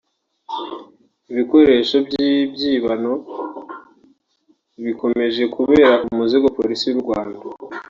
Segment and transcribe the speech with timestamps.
[1.31, 3.13] Ibikoresho by’ibyibano
[4.85, 7.37] bikomeje kubera umuzigo Polisi y’u Rwanda